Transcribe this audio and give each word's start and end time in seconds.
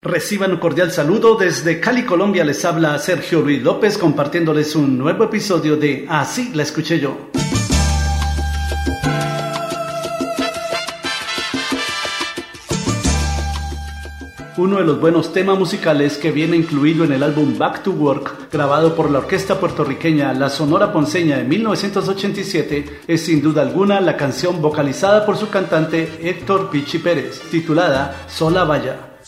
Reciban 0.00 0.52
un 0.52 0.58
cordial 0.58 0.92
saludo 0.92 1.34
desde 1.34 1.80
Cali, 1.80 2.04
Colombia. 2.04 2.44
Les 2.44 2.64
habla 2.64 2.96
Sergio 3.00 3.40
Luis 3.40 3.60
López 3.60 3.98
compartiéndoles 3.98 4.76
un 4.76 4.96
nuevo 4.96 5.24
episodio 5.24 5.76
de 5.76 6.06
Así 6.08 6.52
la 6.54 6.62
escuché 6.62 7.00
yo. 7.00 7.16
Uno 14.56 14.76
de 14.76 14.84
los 14.84 15.00
buenos 15.00 15.32
temas 15.32 15.58
musicales 15.58 16.16
que 16.16 16.30
viene 16.30 16.56
incluido 16.56 17.02
en 17.02 17.12
el 17.12 17.24
álbum 17.24 17.58
Back 17.58 17.82
to 17.82 17.90
Work, 17.90 18.52
grabado 18.52 18.94
por 18.94 19.10
la 19.10 19.18
orquesta 19.18 19.58
puertorriqueña 19.58 20.32
La 20.32 20.48
Sonora 20.48 20.92
Ponceña 20.92 21.40
en 21.40 21.48
1987, 21.48 23.00
es 23.08 23.24
sin 23.24 23.42
duda 23.42 23.62
alguna 23.62 24.00
la 24.00 24.16
canción 24.16 24.62
vocalizada 24.62 25.26
por 25.26 25.36
su 25.36 25.50
cantante 25.50 26.20
Héctor 26.22 26.70
Pichi 26.70 26.98
Pérez, 26.98 27.40
titulada 27.50 28.14
Sola 28.28 28.62
Vaya. 28.62 29.18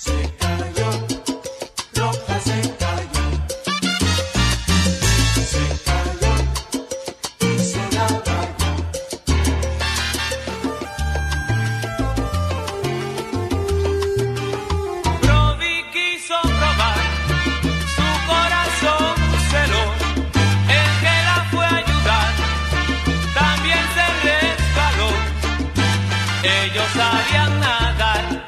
ellos 26.80 26.93
sabían 26.93 27.61
nadar. 27.61 28.40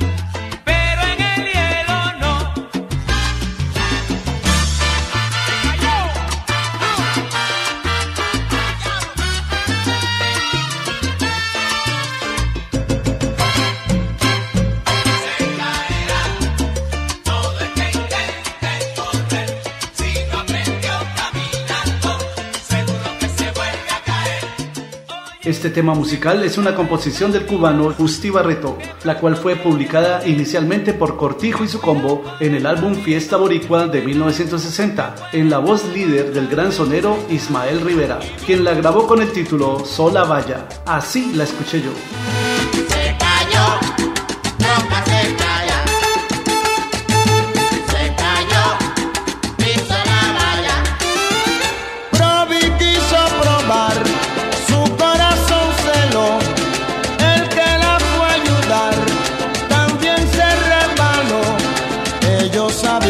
Este 25.44 25.70
tema 25.70 25.92
musical 25.92 26.44
es 26.44 26.56
una 26.56 26.76
composición 26.76 27.32
del 27.32 27.46
cubano 27.46 27.92
Justi 27.92 28.30
Barreto, 28.30 28.78
la 29.02 29.18
cual 29.18 29.36
fue 29.36 29.56
publicada 29.56 30.24
inicialmente 30.24 30.94
por 30.94 31.16
Cortijo 31.16 31.64
y 31.64 31.68
su 31.68 31.80
combo 31.80 32.22
en 32.38 32.54
el 32.54 32.64
álbum 32.64 32.94
Fiesta 32.94 33.38
Boricua 33.38 33.88
de 33.88 34.02
1960, 34.02 35.30
en 35.32 35.50
la 35.50 35.58
voz 35.58 35.84
líder 35.92 36.32
del 36.32 36.46
gran 36.46 36.70
sonero 36.70 37.18
Ismael 37.28 37.80
Rivera, 37.80 38.20
quien 38.46 38.62
la 38.62 38.74
grabó 38.74 39.08
con 39.08 39.20
el 39.20 39.32
título 39.32 39.84
Sola 39.84 40.22
Vaya. 40.22 40.68
Así 40.86 41.32
la 41.34 41.42
escuché 41.42 41.82
yo. 41.82 41.90